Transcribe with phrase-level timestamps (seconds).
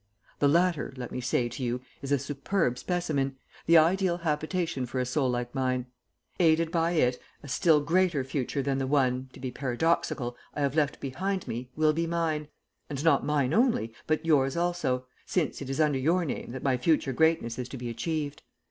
[0.39, 4.97] The latter, let me say to you, is a superb specimen, the ideal habitation for
[4.99, 5.85] a soul like mine.
[6.39, 10.73] Aided by it a still greater future than the one, to be paradoxical, I have
[10.75, 12.47] left behind me, will be mine,
[12.89, 16.77] and not mine only, but yours also, since it is under your name that my
[16.77, 18.41] future greatness is to be achieved.